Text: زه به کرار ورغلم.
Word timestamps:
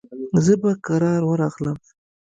زه 0.43 0.53
به 0.61 0.71
کرار 0.85 1.21
ورغلم. 1.27 1.77